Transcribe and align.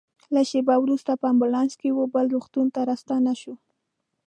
لږ 0.33 0.45
شېبه 0.49 0.75
وروسته 0.79 1.11
په 1.21 1.25
امبولانس 1.33 1.73
کې 1.81 1.89
وه 1.93 2.05
بل 2.13 2.25
روغتون 2.35 2.67
ته 2.75 2.79
راستانه 2.89 3.33
شوو. 3.41 3.55